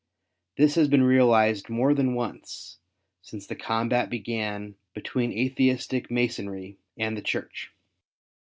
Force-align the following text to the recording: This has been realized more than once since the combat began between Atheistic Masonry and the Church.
This 0.57 0.73
has 0.73 0.87
been 0.87 1.03
realized 1.03 1.69
more 1.69 1.93
than 1.93 2.15
once 2.15 2.79
since 3.21 3.45
the 3.45 3.55
combat 3.55 4.09
began 4.09 4.73
between 4.95 5.31
Atheistic 5.31 6.09
Masonry 6.09 6.79
and 6.97 7.15
the 7.15 7.21
Church. 7.21 7.71